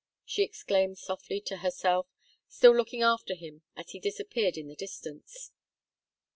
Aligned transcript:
she 0.25 0.41
exclaimed 0.41 0.97
softly 0.97 1.39
to 1.39 1.57
herself, 1.57 2.07
still 2.47 2.75
looking 2.75 3.03
after 3.03 3.35
him 3.35 3.61
as 3.75 3.91
he 3.91 3.99
disappeared 3.99 4.57
in 4.57 4.67
the 4.67 4.73
distance. 4.75 5.51